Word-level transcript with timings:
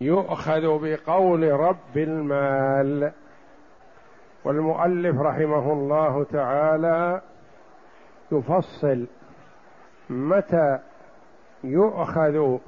يؤخذ 0.00 0.78
بقول 0.82 1.52
رب 1.52 1.96
المال. 1.96 3.12
والمؤلف 4.44 5.20
رحمه 5.20 5.72
الله 5.72 6.24
تعالى 6.32 7.20
يفصل 8.32 9.06
متى 10.10 10.78
يؤخذ 11.64 12.58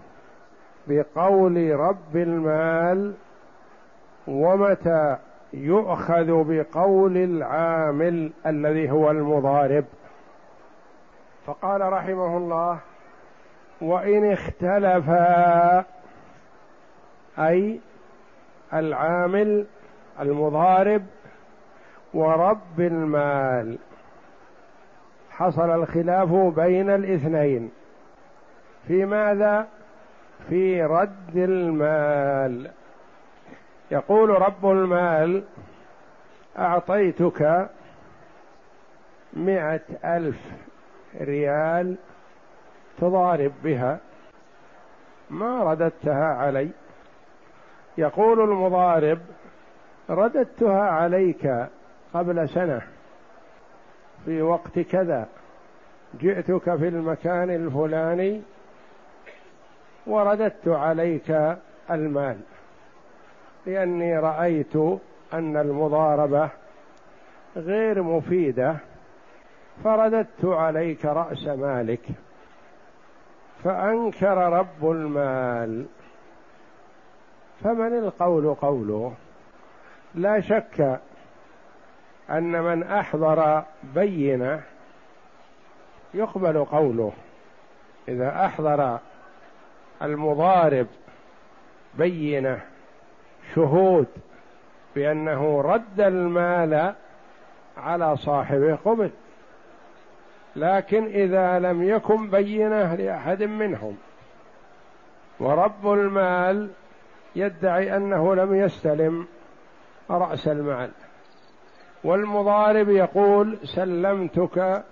بقول 0.87 1.80
رب 1.80 2.17
المال 2.17 3.14
ومتى 4.29 5.17
يؤخذ 5.53 6.45
بقول 6.45 7.17
العامل 7.17 8.33
الذي 8.47 8.90
هو 8.90 9.10
المضارب. 9.10 9.85
فقال 11.47 11.92
رحمه 11.92 12.37
الله 12.37 12.79
وإن 13.81 14.33
اختلفا 14.33 15.85
أي 17.38 17.80
العامل 18.74 19.66
المضارب 20.20 21.02
ورب 22.15 22.80
المال. 22.80 23.79
حصل 25.30 25.70
الخلاف 25.70 26.32
بين 26.32 26.91
الاثنين. 26.91 27.70
في 28.88 29.05
ماذا؟ 29.05 29.69
في 30.48 30.82
رد 30.82 31.37
المال. 31.37 32.70
يقول 33.91 34.30
رب 34.30 34.70
المال 34.70 35.45
أعطيتك 36.59 37.68
مئة 39.32 39.80
ألف 40.05 40.41
ريال 41.20 41.96
تضارب 43.01 43.52
بها. 43.65 43.98
ما 45.30 45.62
رددتها 45.62 46.24
علي. 46.24 46.70
يقول 47.98 48.41
المضارب 48.41 49.19
رددتها 50.11 50.83
عليك 50.83 51.66
قبل 52.15 52.49
سنة 52.49 52.82
في 54.24 54.43
وقت 54.43 54.79
كذا 54.79 55.29
جئتك 56.21 56.76
في 56.76 56.88
المكان 56.88 57.51
الفلاني 57.51 58.43
ورددت 60.07 60.69
عليك 60.69 61.57
المال 61.91 62.37
لأني 63.66 64.19
رأيت 64.19 64.76
أن 65.32 65.56
المضاربه 65.56 66.50
غير 67.56 68.02
مفيدة 68.02 68.76
فرددت 69.84 70.44
عليك 70.44 71.04
رأس 71.04 71.46
مالك 71.46 72.08
فأنكر 73.64 74.36
رب 74.36 74.91
المال. 74.91 75.86
فمن 77.64 77.98
القول 77.98 78.54
قوله؟ 78.54 79.14
لا 80.14 80.40
شك 80.40 81.00
أن 82.30 82.62
من 82.62 82.82
أحضر 82.82 83.62
بينة 83.94 84.62
يقبل 86.14 86.64
قوله. 86.64 87.12
إذا 88.08 88.46
أحضر 88.46 88.98
المضارب 90.02 90.86
بينة 91.94 92.60
شهود 93.54 94.06
بأنه 94.94 95.60
رد 95.60 96.00
المال 96.00 96.94
على 97.76 98.16
صاحبه 98.16 98.78
قبل. 98.84 99.10
لكن 100.56 101.04
إذا 101.04 101.58
لم 101.58 101.82
يكن 101.82 102.30
بينة 102.30 102.94
لأحد 102.94 103.42
منهم. 103.42 103.96
ورب 105.40 105.92
المال 105.92 106.70
يدعي 107.39 107.97
أنه 107.97 108.34
لم 108.34 108.55
يستلم 108.55 109.27
رأس 110.11 110.48
المال. 110.48 110.91
والمضارب 112.05 112.89
يقول 112.89 113.58
سلمتك 113.64 114.84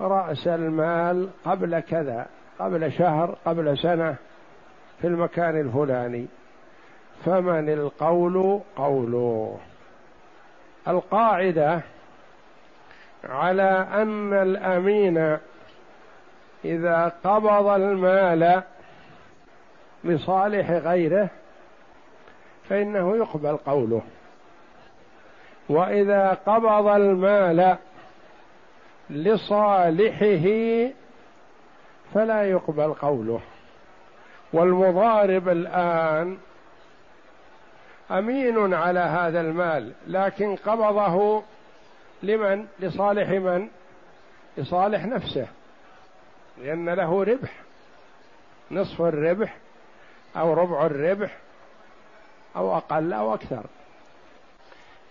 رأس 0.00 0.48
المال 0.48 1.28
قبل 1.44 1.80
كذا 1.80 2.26
قبل 2.58 2.92
شهر 2.92 3.38
قبل 3.44 3.78
سنة 3.78 4.16
في 5.00 5.06
المكان 5.06 5.60
الفلاني. 5.60 6.26
فمن 7.24 7.68
القول 7.68 8.60
قوله. 8.76 9.58
القاعدة 10.88 11.80
على 13.24 13.86
أن 13.92 14.32
الأمين 14.32 15.38
إذا 16.64 17.12
قبض 17.24 17.66
المال 17.66 18.62
لصالح 20.04 20.70
غيره 20.70 21.30
فإنه 22.68 23.16
يقبل 23.16 23.56
قوله. 23.56 24.02
وإذا 25.68 26.38
قبض 26.46 26.86
المال 26.86 27.76
لصالحه 29.10 30.46
فلا 32.14 32.44
يقبل 32.44 32.94
قوله. 32.94 33.40
والمضارب 34.52 35.48
الآن 35.48 36.38
أمين 38.10 38.74
على 38.74 39.00
هذا 39.00 39.40
المال 39.40 39.92
لكن 40.06 40.56
قبضه 40.56 41.42
لمن؟ 42.22 42.66
لصالح 42.80 43.28
من؟ 43.28 43.68
لصالح 44.56 45.04
نفسه 45.06 45.46
لأن 46.58 46.88
له 46.88 47.24
ربح 47.24 47.52
نصف 48.70 49.02
الربح 49.02 49.56
أو 50.36 50.52
ربع 50.52 50.86
الربح. 50.86 51.38
أو 52.56 52.76
أقل 52.76 53.12
أو 53.12 53.34
أكثر. 53.34 53.66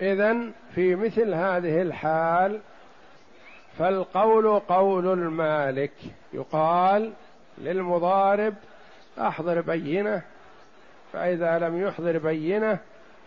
اذا 0.02 0.38
في 0.76 0.96
مثل 0.96 1.34
هذه 1.34 1.82
الحال 1.82 2.60
فالقول 3.78 4.60
قول 4.60 5.08
المالك. 5.08 5.94
يقال 6.34 7.14
للمضارب 7.58 8.54
أحضر 9.20 9.62
بينة 9.62 10.22
فإذا 11.14 11.60
لم 11.60 11.88
يحضر 11.88 12.18
بينة 12.18 12.78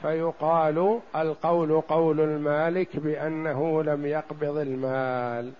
فيقال 0.02 1.00
القول 1.16 1.80
قول 1.80 2.20
المالك 2.20 2.96
بأنه 2.96 3.82
لم 3.82 4.06
يقبض 4.06 4.56
المال. 4.56 5.52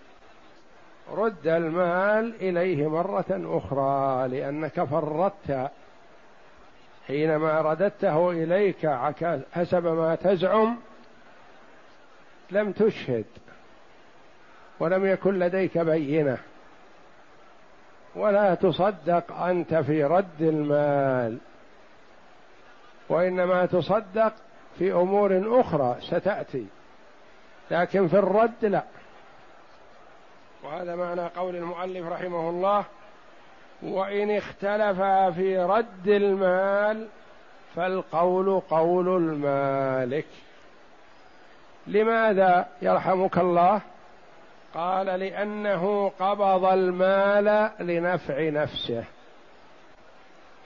رد 1.13 1.47
المال 1.47 2.35
إليه 2.41 2.89
مرة 2.89 3.25
أخرى 3.31 4.29
لأنك 4.29 4.85
فرطت 4.85 5.71
حينما 7.07 7.61
رددته 7.61 8.31
إليك 8.31 8.87
حسب 9.53 9.87
ما 9.87 10.15
تزعم 10.15 10.77
لم 12.51 12.73
تشهد 12.73 13.25
ولم 14.81 15.07
يكن 15.07 15.39
لديك 15.39 15.79
بينة. 15.79 16.39
ولا 18.15 18.55
تصدق 18.55 19.33
أنت 19.33 19.75
في 19.75 20.05
رد 20.05 20.43
المال 20.43 21.39
وإنما 23.09 23.67
تصدق 23.67 24.33
في 24.79 24.93
أمور 24.93 25.61
أخرى 25.61 25.97
ستأتي. 26.01 26.67
لكن 27.71 28.09
في 28.09 28.19
الرد 28.19 28.65
لا. 28.65 28.85
وهذا 30.63 30.97
معنى 30.97 31.21
قول 31.21 31.57
المؤلف 31.57 32.07
رحمه 32.07 32.51
الله 32.51 32.85
وإن 33.83 34.31
اختلفا 34.31 35.31
في 35.31 35.59
رد 35.59 36.09
المال 36.09 37.09
فالقول 37.75 38.61
قول 38.61 39.09
المالك. 39.09 40.27
لماذا 41.87 42.69
يرحمك 42.83 43.39
الله؟ 43.39 43.81
قال 44.75 45.07
لأنه 45.07 46.09
قبض 46.09 46.65
المال 46.65 47.71
لنفع 47.81 48.49
نفسه. 48.49 49.05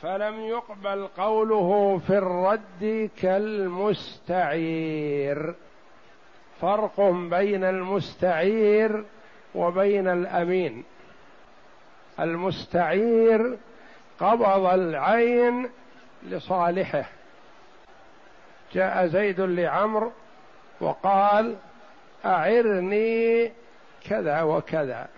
فلم 0.03 0.41
يقبل 0.41 1.07
قوله 1.07 2.01
في 2.07 2.19
الرد 2.19 3.11
كالمستعير. 3.23 5.55
فرق 6.61 7.01
بين 7.11 7.65
المستعير 7.65 9.05
وبين 9.55 10.09
الأمين. 10.09 10.85
المستعير 12.21 13.59
قبض 14.21 14.67
العين 14.67 15.71
لصالحه. 16.23 17.05
جاء 18.73 19.07
زيد 19.07 19.41
لعمرو 19.41 20.13
وقال 20.81 21.57
أعرني 22.25 23.53
كذا 24.09 24.43
وكذا. 24.43 25.09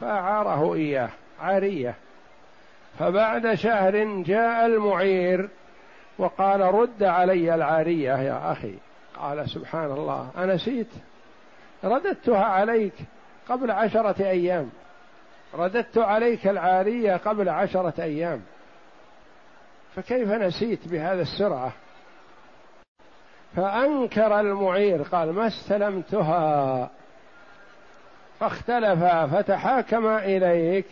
فأعاره 0.00 0.74
إياه 0.74 1.10
عارية. 1.40 1.94
فبعد 2.98 3.54
شهر 3.54 4.22
جاء 4.22 4.66
المعير 4.66 5.48
وقال 6.18 6.60
رد 6.60 7.02
علي 7.02 7.54
العارية 7.54 8.16
يا 8.16 8.52
أخي. 8.52 8.74
قال 9.18 9.50
سبحان 9.50 9.90
الله 9.90 10.30
أنسيت 10.38 10.88
رددتها 11.84 12.44
عليك 12.44 12.94
قبل 13.48 13.70
عشرة 13.70 14.22
أيام. 14.22 14.70
رددت 15.54 15.98
عليك 15.98 16.46
العارية 16.46 17.16
قبل 17.16 17.48
عشرة 17.48 17.94
أيام. 18.02 18.42
فكيف 19.96 20.28
نسيت 20.28 20.88
بهذا 20.88 21.22
السرعة؟ 21.22 21.72
فأنكر 23.56 24.40
المعير 24.40 25.02
قال 25.02 25.32
ما 25.32 25.46
استلمتها. 25.46 26.90
فاختلفا 28.40 29.26
فتحاكما 29.26 30.24
إليك. 30.24 30.86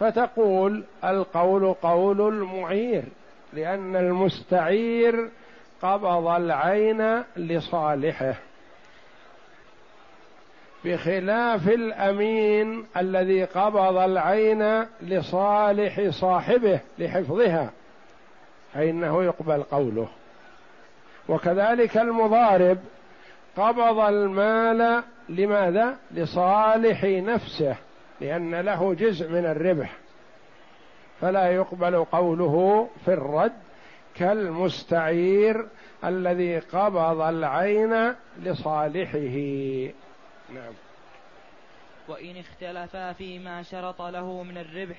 فتقول 0.00 0.84
القول 1.04 1.74
قول 1.74 2.20
المعير 2.20 3.04
لأن 3.52 3.96
المستعير 3.96 5.30
قبض 5.82 6.26
العين 6.26 7.22
لصالحه. 7.36 8.34
بخلاف 10.86 11.68
الأمين 11.68 12.86
الذي 12.96 13.44
قبض 13.44 13.96
العين 13.96 14.84
لصالح 15.02 16.08
صاحبه 16.08 16.80
لحفظها 16.98 17.70
فإنه 18.74 19.24
يقبل 19.24 19.62
قوله. 19.62 20.08
وكذلك 21.28 21.96
المضارب 21.96 22.78
قبض 23.56 23.98
المال 23.98 25.02
لماذا؟ 25.28 25.96
لصالح 26.10 27.04
نفسه 27.04 27.76
لأن 28.20 28.54
له 28.54 28.94
جزء 28.94 29.28
من 29.28 29.46
الربح. 29.46 29.96
فلا 31.20 31.50
يقبل 31.50 32.04
قوله 32.04 32.88
في 33.04 33.12
الرد 33.12 33.52
كالمستعير 34.14 35.66
الذي 36.04 36.58
قبض 36.58 37.20
العين 37.20 38.14
لصالحه. 38.42 39.36
نعم. 40.50 40.72
وإن 42.08 42.36
اختلفا 42.36 43.12
فيما 43.12 43.62
شرط 43.62 44.02
له 44.02 44.42
من 44.42 44.58
الربح 44.58 44.98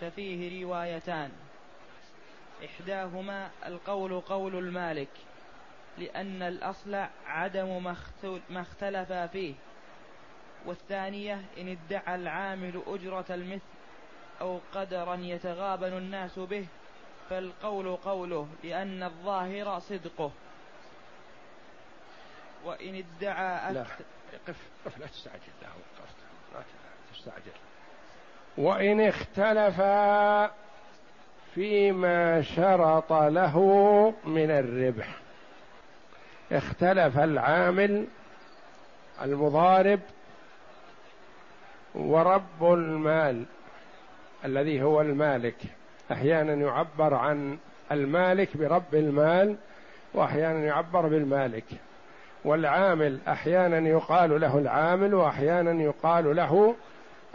ففيه 0.00 0.64
روايتان. 0.64 1.32
إحداهما 2.64 3.50
القول 3.66 4.20
قول 4.20 4.56
المالك 4.58 5.08
لأن 5.98 6.42
الأصل 6.42 6.94
عدم 7.26 7.84
ما 8.50 8.60
اختلف 8.60 9.12
فيه. 9.12 9.54
والثانية 10.66 11.44
إن 11.58 11.68
ادعى 11.68 12.14
العامل 12.14 12.82
أجرة 12.86 13.24
المثل 13.30 13.62
أو 14.40 14.60
قدرا 14.74 15.14
يتغابن 15.14 15.92
الناس 15.96 16.38
به 16.38 16.66
فالقول 17.30 17.96
قوله 17.96 18.48
لأن 18.64 19.02
الظاهر 19.02 19.78
صدقه. 19.78 20.32
وإن 22.64 22.94
ادعى 22.94 23.72
لا. 23.72 23.86
قف. 24.48 24.56
قف 24.86 24.98
لا 24.98 25.06
تستعجل 25.06 25.40
لا 25.62 25.68
وقفت 25.68 26.16
لا 26.54 26.60
تستعجل. 27.12 27.56
وإن 28.56 29.00
اختلفا 29.00 30.50
فيما 31.54 32.42
شرط 32.42 33.12
له 33.12 33.58
من 34.24 34.50
الربح. 34.50 35.16
اختلف 36.52 37.18
العامل 37.18 38.06
المضارب 39.22 40.00
ورب 41.94 42.62
المال 42.74 43.44
الذي 44.44 44.82
هو 44.82 45.00
المالك. 45.00 45.56
أحيانا 46.12 46.52
يعبر 46.54 47.14
عن 47.14 47.58
المالك 47.92 48.56
برب 48.56 48.94
المال 48.94 49.56
وأحيانا 50.14 50.58
يعبر 50.58 51.08
بالمالك. 51.08 51.64
والعامل 52.44 53.18
أحيانا 53.28 53.88
يقال 53.88 54.40
له 54.40 54.58
العامل 54.58 55.14
وأحيانا 55.14 55.82
يقال 55.82 56.36
له 56.36 56.74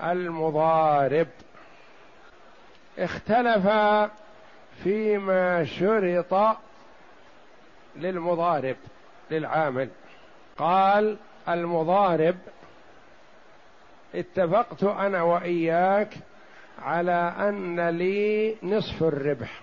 المضارب. 0.03 1.27
اختلف 2.97 3.67
فيما 4.83 5.65
شرط 5.65 6.57
للمضارب 7.95 8.75
للعامل. 9.31 9.89
قال 10.57 11.17
المضارب 11.49 12.35
اتفقت 14.15 14.83
أنا 14.83 15.21
وإياك 15.21 16.13
على 16.81 17.33
أن 17.39 17.89
لي 17.89 18.55
نصف 18.63 19.03
الربح. 19.03 19.61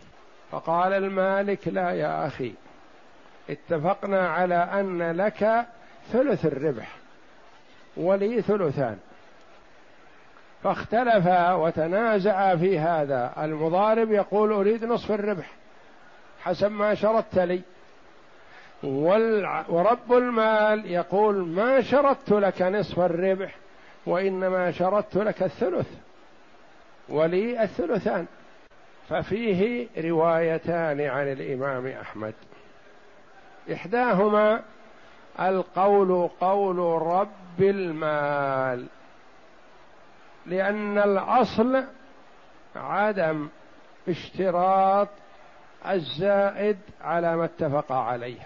فقال 0.50 0.92
المالك 0.92 1.68
لا 1.68 1.90
يا 1.90 2.26
أخي. 2.26 2.52
اتفقنا 3.50 4.28
على 4.28 4.54
أن 4.54 5.12
لك 5.12 5.66
ثلث 6.12 6.46
الربح 6.46 6.88
ولي 7.96 8.42
ثلثان. 8.42 8.98
فاختلفا 10.62 11.52
وتنازعا 11.52 12.56
في 12.56 12.78
هذا. 12.78 13.32
المضارب 13.38 14.12
يقول 14.12 14.52
أريد 14.52 14.84
نصف 14.84 15.12
الربح 15.12 15.50
حسب 16.42 16.70
ما 16.70 16.94
شرطت 16.94 17.38
لي. 17.38 17.60
ورب 19.68 20.12
المال 20.12 20.86
يقول 20.90 21.34
ما 21.46 21.80
شرطت 21.80 22.32
لك 22.32 22.62
نصف 22.62 23.00
الربح 23.00 23.54
وإنما 24.06 24.70
شرطت 24.70 25.16
لك 25.16 25.42
الثلث 25.42 25.88
ولي 27.08 27.62
الثلثان. 27.62 28.26
ففيه 29.08 29.88
روايتان 29.98 31.00
عن 31.00 31.32
الإمام 31.32 31.86
أحمد. 31.86 32.34
إحداهما 33.72 34.62
القول 35.40 36.28
قول 36.40 37.02
رب 37.02 37.60
المال 37.60 38.86
لأن 40.46 40.98
الأصل 40.98 41.84
عدم 42.76 43.48
اشتراط 44.08 45.08
الزائد 45.86 46.78
على 47.00 47.36
ما 47.36 47.44
اتفقا 47.44 47.94
عليه. 47.94 48.40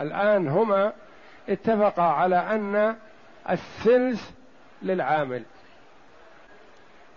الآن 0.00 0.48
هما 0.48 0.92
اتفقا 1.48 2.02
على 2.02 2.36
أن 2.36 2.96
الثلث 3.50 4.30
للعامل 4.82 5.42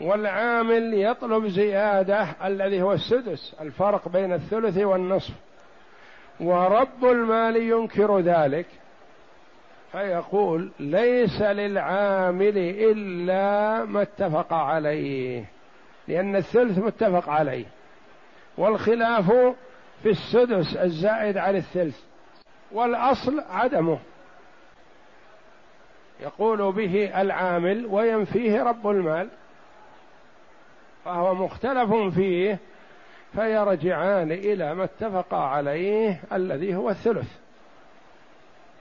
والعامل 0.01 0.94
يطلب 0.94 1.47
زيادة 1.47 2.27
الذي 2.44 2.81
هو 2.81 2.94
السدس 2.94 3.56
الفرق 3.62 4.07
بين 4.07 4.33
الثلث 4.33 4.77
والنصف. 4.77 5.33
ورب 6.39 7.06
المال 7.06 7.56
ينكر 7.56 8.19
ذلك. 8.19 8.66
فيقول 9.92 10.72
ليس 10.80 11.42
للعامل 11.42 12.57
إلا 12.57 13.86
ما 13.86 14.01
اتفق 14.01 14.54
عليه 14.54 15.45
لأن 16.07 16.36
الثلث 16.36 16.78
متفق 16.78 17.30
عليه 17.30 17.66
والخلاف 18.57 19.31
في 20.04 20.10
السدس 20.10 20.78
الزائد 20.78 21.38
عن 21.38 21.56
الثلث 21.56 22.00
والأصل 22.71 23.44
عدمه. 23.50 24.00
يقول 26.19 26.71
به 26.71 27.21
العامل 27.21 27.85
وينفيه 27.85 28.64
رب 28.64 28.88
المال 28.88 29.30
فهو 31.06 31.35
مختلف 31.35 31.94
فيه 31.94 32.59
فيرجعان 33.33 34.31
إلى 34.31 34.76
ما 34.76 34.83
اتفقا 34.83 35.38
عليه 35.38 36.21
الذي 36.33 36.76
هو 36.76 36.90
الثلث. 36.90 37.38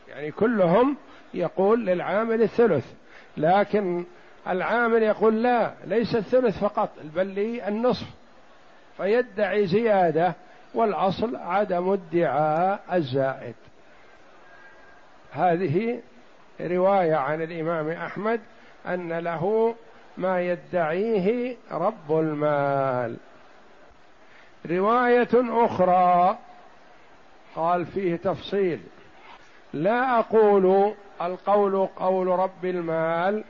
يعني 0.09 0.31
كلهم 0.31 0.97
يقول 1.35 1.87
للعامل 1.87 2.43
الثلث 2.43 2.87
لكن 3.37 4.05
العامل 4.49 5.03
يقول 5.03 5.43
لا 5.43 5.75
ليس 5.85 6.15
الثلث 6.15 6.59
فقط 6.59 6.91
بل 7.15 7.27
لي 7.27 7.69
النصف. 7.69 8.07
فيدعي 8.97 9.67
زيادة 9.67 10.35
والأصل 10.75 11.37
عدم 11.37 11.89
ادعاء 11.89 12.81
الزائد. 12.93 13.55
هذه 15.33 16.01
رواية 16.61 17.15
عن 17.15 17.43
الإمام 17.43 17.89
أحمد 17.89 18.41
أن 18.87 19.13
له 19.13 19.75
ما 20.19 20.41
يدعيه 20.43 21.57
رب 21.73 22.19
المال. 22.19 23.17
رواية 24.71 25.29
أخرى 25.35 26.39
قال 27.57 27.87
فيه 27.87 28.17
تفصيل. 28.17 28.81
لا 29.73 30.19
أقول 30.19 30.95
القول 31.23 31.87
قول 31.97 32.27
رب 32.27 32.65
المال 32.65 33.45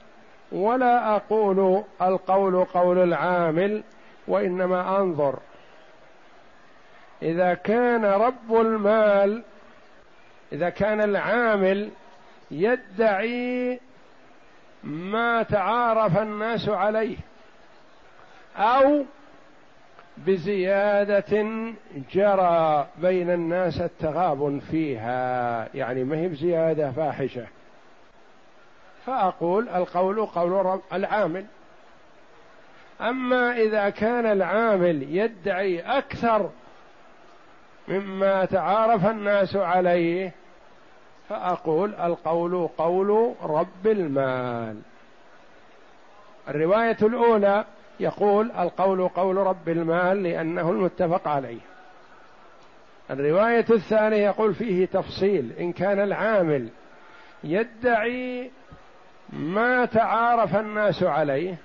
ولا 0.53 1.17
أقول 1.17 1.83
القول 2.03 2.65
قول 2.65 2.99
العامل 2.99 3.83
وإنما 4.29 4.99
أنظر. 4.99 5.39
إذا 7.23 7.55
كان 7.55 8.05
رب 8.05 8.55
المال 8.55 9.43
إذا 10.53 10.71
كان 10.71 11.01
العامل 11.01 11.91
يدعي 12.51 13.81
ما 14.85 15.43
تعارف 15.43 16.19
الناس 16.19 16.69
عليه 16.69 17.17
أو 18.57 19.05
بزيادة 20.27 21.47
جرى 22.13 22.87
بين 22.99 23.31
الناس 23.31 23.81
التغابن 23.81 24.59
فيها. 24.59 25.69
يعني 25.75 26.05
ما 26.05 26.17
هي 26.17 26.29
بزيادة 26.29 26.91
فاحشة. 26.91 27.47
فأقول 29.07 29.69
القول 29.69 30.27
قول 30.27 30.81
العامل. 30.93 31.45
أما 33.01 33.57
إذا 33.57 33.91
كان 33.91 34.27
العامل 34.27 35.17
يدعي 35.17 35.81
أكثر 35.81 36.51
مما 37.89 38.45
تعارف 38.45 39.07
الناس 39.07 39.57
عليه 39.57 40.33
فأقول 41.29 41.95
القول 41.95 42.69
قول 42.79 43.35
رب 43.43 43.87
المال. 43.87 44.81
الرواية 46.49 46.97
الأولى 47.03 47.65
يقول 48.01 48.51
القول 48.51 49.09
قول 49.09 49.37
رب 49.37 49.69
المال 49.69 50.23
لأنه 50.23 50.71
المتفق 50.71 51.29
عليه. 51.29 51.61
الرواية 53.11 53.67
الثانية 53.71 54.17
يقول 54.17 54.55
فيه 54.55 54.87
تفصيل 54.87 55.53
إن 55.61 55.73
كان 55.73 56.01
العامل 56.01 56.69
يدعي 57.45 58.51
ما 59.33 59.85
تعارف 59.85 60.57
الناس 60.57 61.03
عليه 61.03 61.57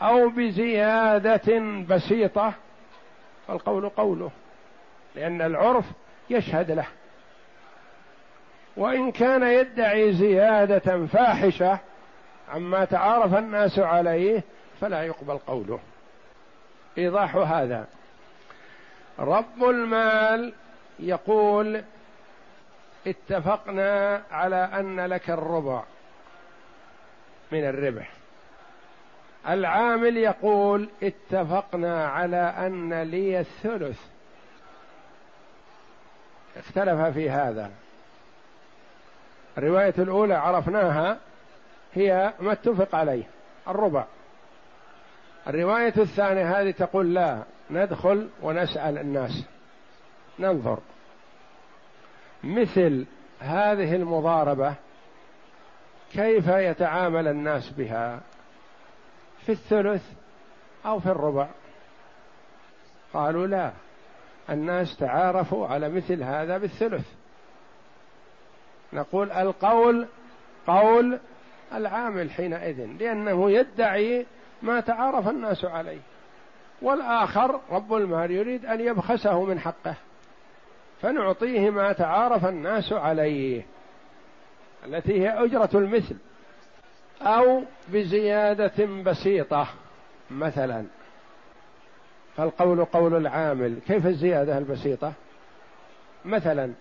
أو 0.00 0.28
بزيادة 0.28 1.58
بسيطة 1.88 2.52
فالقول 3.48 3.88
قوله 3.88 4.30
لأن 5.16 5.42
العرف 5.42 5.84
يشهد 6.30 6.70
له. 6.70 6.86
وإن 8.76 9.12
كان 9.12 9.42
يدعي 9.42 10.12
زيادة 10.12 11.06
فاحشة 11.06 11.78
عما 12.48 12.84
تعارف 12.84 13.34
الناس 13.34 13.78
عليه 13.78 14.42
فلا 14.80 15.02
يقبل 15.02 15.38
قوله. 15.38 15.80
إيضاح 16.98 17.36
هذا. 17.36 17.86
رب 19.18 19.64
المال 19.64 20.52
يقول 20.98 21.82
اتفقنا 23.06 24.22
على 24.30 24.56
أن 24.56 25.00
لك 25.00 25.30
الربع 25.30 25.82
من 27.52 27.64
الربح. 27.64 28.10
العامل 29.48 30.16
يقول 30.16 30.88
اتفقنا 31.02 32.06
على 32.06 32.54
أن 32.58 33.02
لي 33.02 33.40
الثلث. 33.40 34.00
اختلف 36.56 37.00
في 37.00 37.30
هذا. 37.30 37.70
الرواية 39.58 39.94
الأولى 39.98 40.34
عرفناها 40.34 41.18
هي 41.94 42.32
ما 42.40 42.52
اتفق 42.52 42.94
عليه 42.94 43.24
الربع. 43.68 44.04
الرواية 45.50 45.94
الثانية 45.98 46.60
هذه 46.60 46.70
تقول 46.70 47.14
لا 47.14 47.44
ندخل 47.70 48.28
ونسأل 48.42 48.98
الناس. 48.98 49.44
ننظر. 50.38 50.78
مثل 52.44 53.06
هذه 53.40 53.96
المضاربة 53.96 54.74
كيف 56.12 56.46
يتعامل 56.48 57.28
الناس 57.28 57.70
بها؟ 57.70 58.20
في 59.46 59.52
الثلث 59.52 60.02
أو 60.86 61.00
في 61.00 61.06
الربع؟ 61.06 61.48
قالوا 63.14 63.46
لا. 63.46 63.72
الناس 64.50 64.96
تعارفوا 64.96 65.66
على 65.66 65.88
مثل 65.88 66.22
هذا 66.22 66.58
بالثلث. 66.58 67.06
نقول 68.92 69.30
القول 69.30 70.06
قول 70.66 71.20
العامل 71.72 72.30
حينئذ 72.30 72.86
لأنه 72.86 73.50
يدعي 73.50 74.26
ما 74.62 74.80
تعارف 74.80 75.28
الناس 75.28 75.64
عليه. 75.64 76.00
والآخر 76.82 77.60
رب 77.70 77.94
المال 77.94 78.30
يريد 78.30 78.66
أن 78.66 78.80
يبخسه 78.80 79.44
من 79.44 79.60
حقه. 79.60 79.94
فنعطيه 81.02 81.70
ما 81.70 81.92
تعارف 81.92 82.46
الناس 82.46 82.92
عليه. 82.92 83.62
التي 84.86 85.20
هي 85.20 85.44
أجرة 85.44 85.70
المثل. 85.74 86.16
أو 87.22 87.62
بزيادة 87.88 88.86
بسيطة 89.02 89.68
مثلا. 90.30 90.84
فالقول 92.36 92.84
قول 92.84 93.16
العامل. 93.16 93.78
كيف 93.86 94.06
الزيادة 94.06 94.58
البسيطة؟ 94.58 95.12
مثلا 96.24 96.72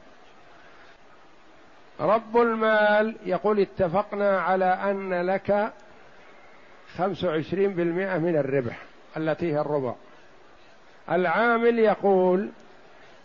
رب 1.99 2.37
المال 2.37 3.15
يقول 3.25 3.59
اتفقنا 3.59 4.39
على 4.39 4.65
أن 4.65 5.21
لك 5.21 5.73
خمس 6.97 7.23
وعشرين 7.23 7.73
بالمئة 7.73 8.17
من 8.17 8.35
الربح 8.37 8.81
التي 9.17 9.53
هي 9.53 9.59
الربع. 9.59 9.95
العامل 11.11 11.79
يقول 11.79 12.49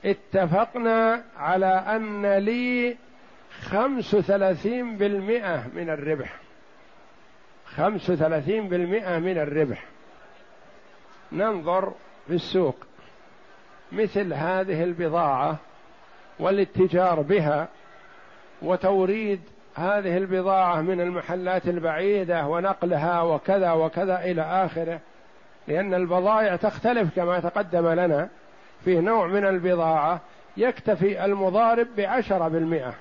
اتفقنا 0.04 1.24
على 1.36 1.66
أن 1.66 2.26
لي 2.26 2.96
خمس 3.62 4.16
ثلاثين 4.16 4.96
بالمئة 4.96 5.68
من 5.74 5.90
الربح. 5.90 6.36
خمس 7.66 8.12
ثلاثين 8.12 8.68
بالمئة 8.68 9.18
من 9.18 9.38
الربح. 9.38 9.84
ننظر 11.32 11.92
في 12.26 12.34
السوق. 12.34 12.76
مثل 13.92 14.34
هذه 14.34 14.84
البضاعة 14.84 15.56
والاتجار 16.38 17.20
بها 17.20 17.68
وتوريد 18.62 19.40
هذه 19.74 20.16
البضاعة 20.16 20.80
من 20.80 21.00
المحلات 21.00 21.68
البعيدة 21.68 22.46
ونقلها 22.46 23.22
وكذا 23.22 23.72
وكذا 23.72 24.18
إلى 24.24 24.42
آخره 24.42 25.00
لأن 25.68 25.94
البضائع 25.94 26.56
تختلف 26.56 27.14
كما 27.16 27.40
تقدم 27.40 27.88
لنا. 27.88 28.28
في 28.84 29.00
نوع 29.00 29.26
من 29.26 29.46
البضاعة 29.46 30.20
يكتفي 30.56 31.24
المضارب 31.24 31.86
بعشرة 31.96 32.48
بالمئة. 32.48 32.94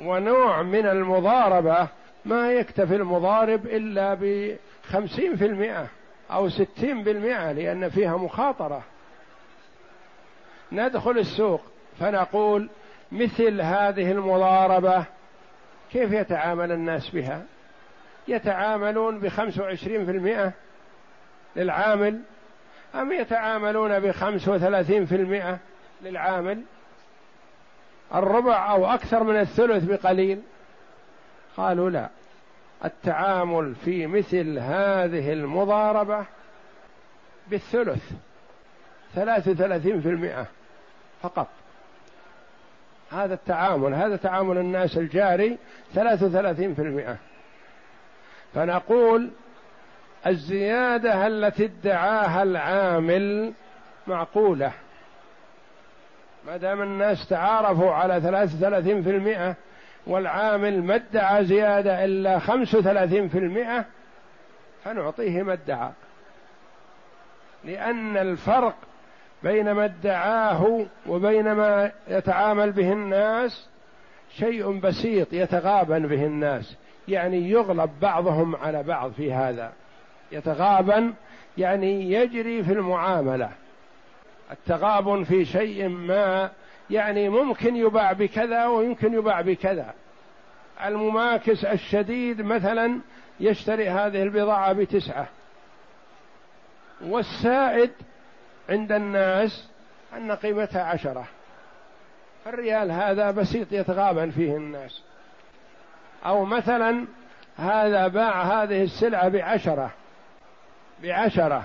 ونوع 0.00 0.62
من 0.62 0.86
المضاربة 0.86 1.88
ما 2.24 2.52
يكتفي 2.52 2.96
المضارب 2.96 3.66
إلا 3.66 4.14
بخمسين 4.20 5.36
في 5.36 5.46
المئة 5.46 5.86
أو 6.30 6.48
ستين 6.48 7.02
بالمئة 7.02 7.52
لأن 7.52 7.88
فيها 7.88 8.16
مخاطرة. 8.16 8.82
ندخل 10.72 11.18
السوق 11.18 11.60
فنقول 12.00 12.70
مثل 13.12 13.60
هذه 13.60 14.12
المضاربة 14.12 15.04
كيف 15.92 16.12
يتعامل 16.12 16.72
الناس 16.72 17.10
بها؟ 17.10 17.42
يتعاملون 18.28 19.18
بخمس 19.18 19.58
وعشرين 19.58 20.04
في 20.06 20.10
المئة 20.10 20.52
للعامل 21.56 22.20
أم 22.94 23.12
يتعاملون 23.12 24.00
بخمس 24.00 24.48
وثلاثين 24.48 25.06
في 25.06 25.14
المئة 25.14 25.58
للعامل؟ 26.02 26.62
الربع 28.14 28.70
أو 28.70 28.86
أكثر 28.86 29.22
من 29.22 29.40
الثلث 29.40 29.84
بقليل؟ 29.84 30.42
قالوا 31.56 31.90
لا. 31.90 32.08
التعامل 32.84 33.74
في 33.74 34.06
مثل 34.06 34.58
هذه 34.58 35.32
المضاربة 35.32 36.24
بالثلث 37.48 38.10
ثلاث 39.14 39.48
وثلاثين 39.48 40.00
في 40.00 40.08
المئة 40.08 40.46
فقط. 41.22 41.48
هذا 43.12 43.34
التعامل 43.34 43.94
هذا 43.94 44.16
تعامل 44.16 44.58
الناس 44.58 44.96
الجاري 44.96 45.58
ثلاث 45.94 46.22
وثلاثين 46.22 46.74
في 46.74 46.82
المئة. 46.82 47.16
فنقول 48.54 49.30
الزيادة 50.26 51.26
التي 51.26 51.64
ادعاها 51.64 52.42
العامل 52.42 53.52
معقولة. 54.06 54.72
ما 56.46 56.56
دام 56.56 56.82
الناس 56.82 57.28
تعارفوا 57.28 57.92
على 57.92 58.20
ثلاث 58.20 58.54
وثلاثين 58.54 59.02
في 59.02 59.10
المئة 59.10 59.54
والعامل 60.06 60.82
ما 60.82 60.94
ادعى 60.94 61.44
زيادة 61.44 62.04
إلا 62.04 62.38
خمس 62.38 62.74
وثلاثين 62.74 63.28
في 63.28 63.38
المئة 63.38 63.84
فنعطيه 64.84 65.42
ما 65.42 65.52
ادعى. 65.52 65.90
لأن 67.64 68.16
الفرق 68.16 68.74
بين 69.42 69.72
ما 69.72 69.84
ادعاه 69.84 70.86
وبين 71.06 71.52
ما 71.52 71.92
يتعامل 72.08 72.72
به 72.72 72.92
الناس 72.92 73.68
شيء 74.36 74.80
بسيط 74.80 75.32
يتغابن 75.32 76.06
به 76.06 76.26
الناس. 76.26 76.76
يعني 77.08 77.50
يغلب 77.50 77.90
بعضهم 78.02 78.56
على 78.56 78.82
بعض 78.82 79.12
في 79.12 79.32
هذا. 79.32 79.72
يتغابن 80.32 81.12
يعني 81.58 82.12
يجري 82.12 82.64
في 82.64 82.72
المعاملة. 82.72 83.50
التغابن 84.52 85.24
في 85.24 85.44
شيء 85.44 85.88
ما 85.88 86.50
يعني 86.90 87.28
ممكن 87.28 87.76
يباع 87.76 88.12
بكذا 88.12 88.66
ويمكن 88.66 89.14
يباع 89.14 89.40
بكذا. 89.40 89.94
المماكس 90.86 91.64
الشديد 91.64 92.42
مثلا 92.42 93.00
يشتري 93.40 93.88
هذه 93.88 94.22
البضاعة 94.22 94.72
بتسعة. 94.72 95.28
والسائد 97.06 97.90
عند 98.68 98.92
الناس 98.92 99.68
أن 100.16 100.32
قيمتها 100.32 100.82
عشرة. 100.82 101.28
الريال 102.46 102.90
هذا 102.90 103.30
بسيط 103.30 103.72
يتغابن 103.72 104.30
فيه 104.30 104.56
الناس. 104.56 105.02
أو 106.26 106.44
مثلا 106.44 107.06
هذا 107.56 108.08
باع 108.08 108.42
هذه 108.42 108.82
السلعة 108.82 109.28
بعشرة. 109.28 109.90
بعشرة. 111.02 111.64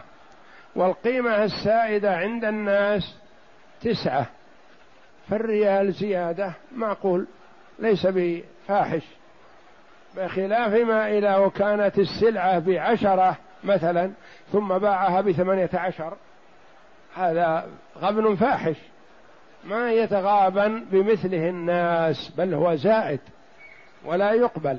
والقيمة 0.75 1.43
السائدة 1.43 2.17
عند 2.17 2.45
الناس 2.45 3.15
تسعة. 3.81 4.25
فالريال 5.29 5.93
زيادة. 5.93 6.53
معقول. 6.71 7.27
ليس 7.79 8.07
بفاحش. 8.07 9.03
بخلاف 10.17 10.73
ما 10.73 11.17
إذا 11.17 11.37
وكانت 11.37 11.99
السلعة 11.99 12.59
بعشرة 12.59 13.37
مثلا 13.63 14.11
ثم 14.51 14.77
باعها 14.77 15.21
بثمانية 15.21 15.69
عشر 15.73 16.17
هذا 17.15 17.67
غبن 17.97 18.35
فاحش. 18.35 18.75
ما 19.63 19.91
يتغابن 19.91 20.85
بمثله 20.91 21.49
الناس 21.49 22.31
بل 22.37 22.53
هو 22.53 22.75
زائد 22.75 23.19
ولا 24.05 24.31
يقبل. 24.31 24.77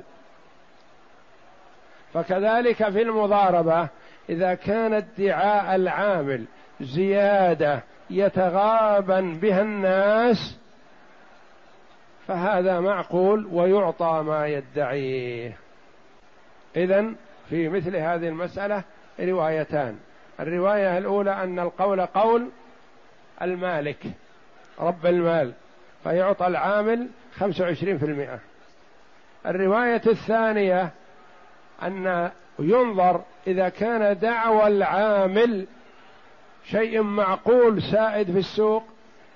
فكذلك 2.13 2.89
في 2.89 3.01
المضاربة 3.01 3.87
إذا 4.29 4.53
كان 4.53 4.93
ادعاء 4.93 5.75
العامل 5.75 6.45
زيادة 6.81 7.83
يتغابن 8.09 9.37
بها 9.37 9.61
الناس 9.61 10.57
فهذا 12.27 12.79
معقول 12.79 13.47
ويعطى 13.51 14.23
ما 14.25 14.47
يدعيه. 14.47 15.57
اذا 16.75 17.05
في 17.49 17.69
مثل 17.69 17.95
هذه 17.95 18.27
المسألة 18.27 18.83
روايتان. 19.19 19.97
الرواية 20.39 20.97
الأولى 20.97 21.43
أن 21.43 21.59
القول 21.59 22.01
قول 22.01 22.49
المالك 23.41 24.05
رب 24.79 25.05
المال 25.05 25.53
فيعطى 26.03 26.47
العامل 26.47 27.07
خمسة 27.35 27.63
وعشرين 27.63 27.97
في 27.97 28.05
المئة. 28.05 28.39
الرواية 29.45 30.01
الثانية 30.07 30.89
أن 31.83 32.29
ينظر 32.59 33.21
إذا 33.47 33.69
كان 33.69 34.19
دعوى 34.19 34.67
العامل 34.67 35.67
شيء 36.65 37.01
معقول 37.01 37.81
سائد 37.81 38.31
في 38.31 38.39
السوق 38.39 38.83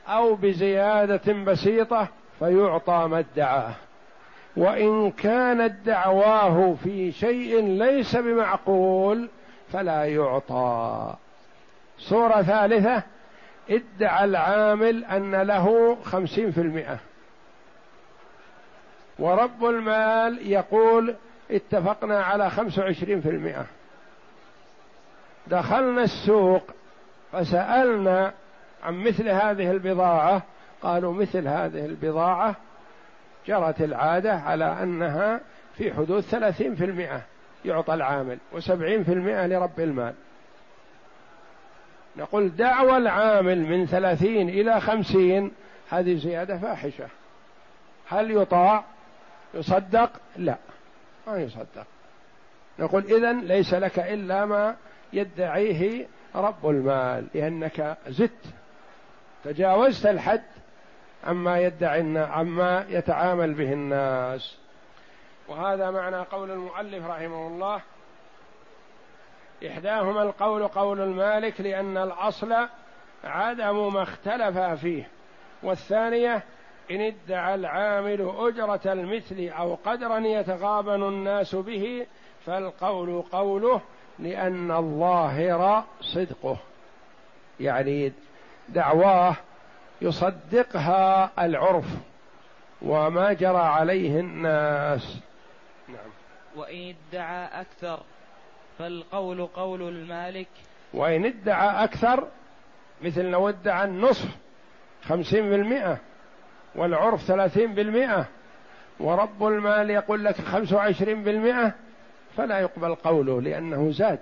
أو 0.08 0.36
بزيادة 0.36 1.34
بسيطة 1.34 2.08
فيعطى 2.40 3.08
ما 3.08 3.20
ادعاه. 3.20 3.74
وإن 4.58 5.12
كانت 5.12 5.86
دعواه 5.86 6.76
في 6.84 7.12
شيء 7.12 7.62
ليس 7.68 8.16
بمعقول 8.16 9.30
فلا 9.72 10.06
يعطى. 10.06 11.14
صورة 11.98 12.42
ثالثة 12.42 13.04
ادعى 13.70 14.26
العامل 14.26 15.06
أن 15.06 15.36
له 15.36 15.98
خمسين 16.04 16.52
في 16.52 16.62
المئة. 16.62 16.98
ورب 19.20 19.66
المال 19.66 20.52
يقول 20.52 21.16
اتفقنا 21.52 22.24
على 22.24 22.50
خمسة 22.50 22.82
وعشرين 22.82 23.22
في 23.22 23.30
المئة. 23.30 23.66
دخلنا 25.48 26.04
السوق 26.04 26.64
فسألنا 27.32 28.34
عن 28.84 28.94
مثل 28.94 29.30
هذه 29.30 29.72
البضاعة. 29.72 30.42
قالوا 30.82 31.14
مثل 31.14 31.48
هذه 31.48 31.86
البضاعة 31.86 32.56
جرت 33.48 33.82
العادة 33.82 34.34
على 34.34 34.66
أنها 34.84 35.40
في 35.78 35.94
حدود 35.94 36.22
ثلاثين 36.22 36.76
في 36.76 36.86
المئة. 36.86 37.22
يعطى 37.66 37.94
العامل 37.94 38.38
وسبعين 38.52 39.04
في 39.04 39.14
المئة 39.14 39.48
لرب 39.48 39.80
المال. 39.80 40.14
نقول 42.18 42.56
دعوى 42.56 42.98
العامل 42.98 43.62
من 43.62 43.86
ثلاثين 43.86 44.50
إلى 44.50 44.82
خمسين 44.82 45.52
هذه 45.90 46.16
زيادة 46.16 46.58
فاحشة. 46.58 47.08
هل 48.08 48.32
يطاع؟ 48.32 48.84
يصدق؟ 49.54 50.12
لا 50.38 50.58
ما 51.28 51.38
يصدق. 51.38 51.86
نقول 52.80 53.04
إذن 53.04 53.40
ليس 53.40 53.74
لك 53.74 54.00
إلا 54.00 54.46
ما 54.46 54.76
يدعيه 55.14 56.08
رب 56.36 56.70
المال 56.70 57.28
لأنك 57.34 57.98
زدت. 58.08 58.46
تجاوزت 59.44 60.06
الحد 60.06 60.44
عما 61.24 61.60
يدعي 61.60 62.18
عما 62.18 62.86
يتعامل 62.90 63.54
به 63.54 63.74
الناس. 63.74 64.61
وهذا 65.52 65.92
معنى 65.92 66.16
قول 66.16 66.52
المؤلف 66.52 67.06
رحمه 67.06 67.48
الله 67.48 67.82
إحداهما 69.68 70.24
القول 70.24 70.68
قول 70.68 71.02
المالك 71.02 71.62
لأن 71.62 71.98
الأصل 71.98 72.56
عدم 73.24 73.94
ما 73.94 74.04
اختلف 74.04 74.58
فيه 74.58 75.08
والثانية 75.64 76.44
إن 76.92 77.02
ادعى 77.02 77.56
العامل 77.56 78.34
أجرة 78.38 78.82
المثل 78.86 79.52
أو 79.58 79.78
قدرا 79.86 80.20
يتغابن 80.20 81.04
الناس 81.04 81.56
به 81.56 82.06
فالقول 82.46 83.24
قوله 83.32 83.82
لأن 84.20 84.72
الظاهر 84.72 85.84
صدقه 86.02 86.58
يعني 87.60 88.14
دعواه 88.70 89.36
يصدقها 90.02 91.32
العرف 91.46 91.86
وما 92.82 93.34
جرى 93.34 93.58
عليه 93.58 94.20
الناس. 94.20 95.20
وإن 96.56 96.96
ادعى 97.10 97.62
أكثر 97.62 98.00
فالقول 98.80 99.46
قول 99.46 99.82
المالك. 99.82 100.48
وإن 100.94 101.26
ادعى 101.26 101.84
أكثر 101.84 102.28
مثل 103.02 103.26
لو 103.26 103.50
ادعى 103.50 103.86
النصف 103.86 104.30
خمسين 105.04 105.50
بالمئة 105.50 105.98
والعرف 106.76 107.22
ثلاثين 107.22 107.74
بالمئة 107.74 108.26
ورب 109.00 109.48
المال 109.48 109.90
يقول 109.90 110.26
لك 110.26 110.42
خمسة 110.42 110.76
وعشرين 110.76 111.24
بالمئة 111.24 111.74
فلا 112.38 112.60
يقبل 112.60 112.96
قوله 112.96 113.42
لأنه 113.42 113.92
زاد. 113.92 114.20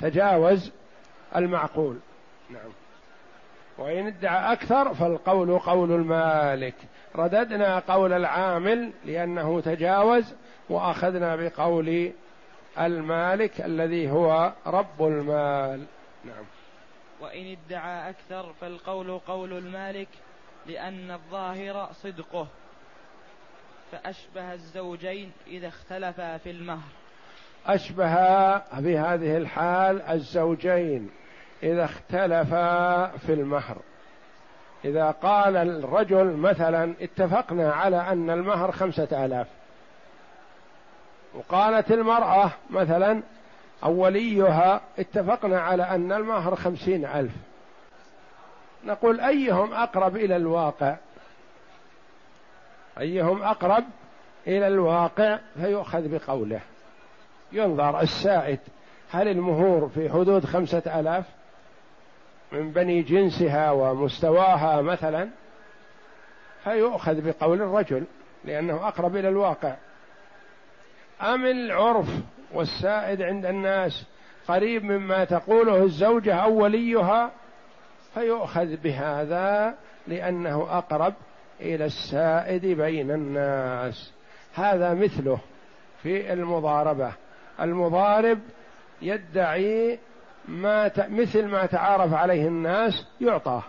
تجاوز 0.00 0.72
المعقول. 1.36 1.98
نعم. 2.50 2.70
وإن 3.78 4.06
ادعى 4.06 4.52
أكثر 4.52 4.94
فالقول 4.94 5.58
قول 5.58 5.92
المالك. 5.92 6.74
رددنا 7.16 7.78
قول 7.78 8.12
العامل 8.12 8.92
لأنه 9.04 9.60
تجاوز 9.60 10.34
وأخذنا 10.70 11.36
بقول 11.36 12.12
المالك 12.78 13.60
الذي 13.60 14.10
هو 14.10 14.52
رب 14.66 15.06
المال. 15.06 15.84
نعم. 16.24 16.44
وإن 17.20 17.56
ادعى 17.66 18.10
أكثر 18.10 18.52
فالقول 18.60 19.18
قول 19.18 19.52
المالك 19.52 20.08
لأن 20.66 21.10
الظاهر 21.10 21.88
صدقه 21.92 22.46
فأشبه 23.92 24.52
الزوجين 24.52 25.32
إذا 25.46 25.68
اختلفا 25.68 26.36
في 26.36 26.50
المهر. 26.50 26.88
أشبه 27.66 28.14
في 28.58 28.98
هذه 28.98 29.36
الحال 29.36 30.02
الزوجين 30.02 31.10
إذا 31.62 31.84
اختلفا 31.84 33.06
في 33.06 33.32
المهر. 33.32 33.76
إذا 34.84 35.10
قال 35.10 35.56
الرجل 35.56 36.36
مثلا 36.36 36.94
اتفقنا 37.00 37.72
على 37.72 37.96
أن 37.96 38.30
المهر 38.30 38.72
خمسة 38.72 39.24
آلاف. 39.24 39.59
وقالت 41.34 41.92
المرأة 41.92 42.50
مثلا 42.70 43.22
أوليها 43.84 44.80
اتفقنا 44.98 45.60
على 45.60 45.82
أن 45.82 46.12
المهر 46.12 46.56
خمسين 46.56 47.04
ألف. 47.04 47.32
نقول 48.84 49.20
أيهم 49.20 49.72
أقرب 49.72 50.16
إلى 50.16 50.36
الواقع؟ 50.36 50.96
أيهم 52.98 53.42
أقرب 53.42 53.84
إلى 54.46 54.66
الواقع؟ 54.68 55.38
فيؤخذ 55.54 56.08
بقوله. 56.08 56.60
ينظر 57.52 58.00
السائد 58.00 58.58
هل 59.10 59.28
المهور 59.28 59.88
في 59.88 60.10
حدود 60.10 60.44
خمسة 60.44 61.00
آلاف؟ 61.00 61.24
من 62.52 62.70
بني 62.70 63.02
جنسها 63.02 63.70
ومستواها 63.70 64.82
مثلا؟ 64.82 65.28
فيؤخذ 66.64 67.20
بقول 67.20 67.62
الرجل 67.62 68.04
لأنه 68.44 68.88
أقرب 68.88 69.16
إلى 69.16 69.28
الواقع. 69.28 69.74
أم 71.22 71.46
العرف 71.46 72.08
والسائد 72.52 73.22
عند 73.22 73.46
الناس 73.46 74.06
قريب 74.48 74.84
مما 74.84 75.24
تقوله 75.24 75.82
الزوجة 75.82 76.34
أو 76.34 76.62
وليها 76.62 77.30
فيؤخذ 78.14 78.76
بهذا 78.76 79.74
لأنه 80.06 80.66
أقرب 80.70 81.14
إلى 81.60 81.84
السائد 81.84 82.66
بين 82.66 83.10
الناس. 83.10 84.12
هذا 84.54 84.94
مثله 84.94 85.38
في 86.02 86.32
المضاربة. 86.32 87.12
المضارب 87.60 88.38
يدعي 89.02 89.98
ما 90.48 90.88
ت... 90.88 91.10
مثل 91.10 91.46
ما 91.46 91.66
تعارف 91.66 92.14
عليه 92.14 92.48
الناس 92.48 93.06
يعطاه. 93.20 93.62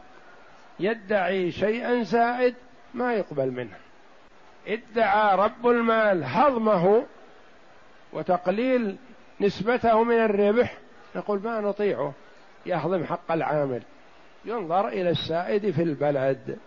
يدعي 0.79 1.51
شيئا 1.51 2.03
زائد 2.03 2.55
ما 2.93 3.13
يقبل 3.13 3.51
منه. 3.51 3.77
ادعى 4.67 5.37
رب 5.37 5.67
المال 5.67 6.23
هضمه 6.23 7.03
وتقليل 8.13 8.97
نسبته 9.41 10.03
من 10.03 10.15
الربح 10.15 10.77
نقول 11.15 11.41
ما 11.43 11.61
نطيعه 11.61 12.13
يهضم 12.65 13.03
حق 13.03 13.31
العامل. 13.31 13.83
ينظر 14.45 14.87
إلى 14.87 15.09
السائد 15.09 15.71
في 15.71 15.83
البلد. 15.83 16.57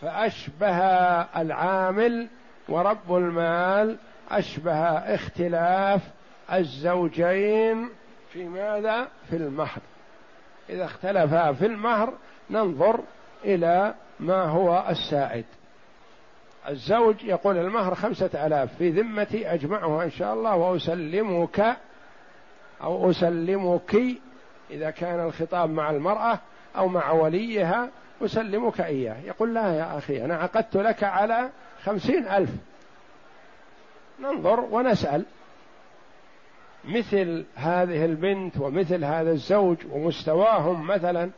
فأشبه 0.00 0.78
العامل 1.36 2.28
ورب 2.68 3.16
المال 3.16 3.98
أشبه 4.30 4.88
اختلاف 5.14 6.02
الزوجين 6.52 7.88
في 8.32 8.44
ماذا؟ 8.44 9.08
في 9.30 9.36
المهر. 9.36 9.80
إذا 10.70 10.84
اختلفا 10.84 11.52
في 11.52 11.66
المهر 11.66 12.14
ننظر 12.50 13.00
إلى 13.44 13.94
ما 14.20 14.44
هو 14.44 14.86
السائد. 14.88 15.44
الزوج 16.68 17.24
يقول 17.24 17.56
المهر 17.56 17.94
خمسة 17.94 18.46
آلاف 18.46 18.76
في 18.78 18.90
ذمتي 18.90 19.54
أجمعها 19.54 20.04
إن 20.04 20.10
شاء 20.10 20.34
الله 20.34 20.56
وأسلمك 20.56 21.76
أو 22.82 23.10
أسلمك 23.10 23.96
إذا 24.70 24.90
كان 24.90 25.20
الخطاب 25.26 25.70
مع 25.70 25.90
المرأة 25.90 26.38
أو 26.76 26.88
مع 26.88 27.10
وليها 27.10 27.88
أسلمك 28.22 28.80
إياه. 28.80 29.16
يقول 29.24 29.54
لا 29.54 29.74
يا 29.74 29.98
أخي 29.98 30.24
أنا 30.24 30.36
عقدت 30.36 30.76
لك 30.76 31.04
على 31.04 31.50
خمسين 31.84 32.28
ألف. 32.28 32.50
ننظر 34.20 34.60
ونسأل. 34.60 35.24
مثل 36.84 37.44
هذه 37.54 38.04
البنت 38.04 38.58
ومثل 38.58 39.04
هذا 39.04 39.30
الزوج 39.30 39.76
ومستواهم 39.90 40.86
مثلا 40.86 41.30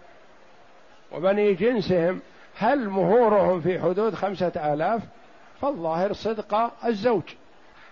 وبني 1.12 1.54
جنسهم 1.54 2.20
هل 2.56 2.88
مهورهم 2.88 3.60
في 3.60 3.80
حدود 3.80 4.14
خمسة 4.14 4.52
آلاف؟ 4.74 5.02
فالظاهر 5.60 6.12
صدق 6.12 6.70
الزوج. 6.84 7.22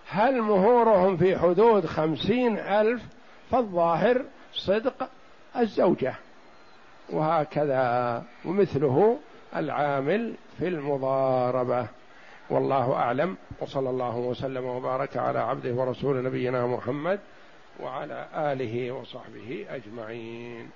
هل 0.09 0.41
مهورهم 0.41 1.17
في 1.17 1.37
حدود 1.37 1.85
خمسين 1.85 2.57
ألف؟ 2.57 3.01
فالظاهر 3.51 4.25
صدق 4.53 5.09
الزوجة. 5.57 6.15
وهكذا 7.09 8.23
ومثله 8.45 9.19
العامل 9.55 10.35
في 10.57 10.67
المضاربة. 10.67 11.87
والله 12.49 12.93
أعلم. 12.93 13.37
وصلى 13.59 13.89
الله 13.89 14.17
وسلم 14.17 14.65
وبارك 14.65 15.17
على 15.17 15.39
عبده 15.39 15.73
ورسول 15.73 16.23
نبينا 16.23 16.67
محمد 16.67 17.19
وعلى 17.79 18.27
آله 18.35 18.91
وصحبه 18.91 19.65
أجمعين. 19.69 20.69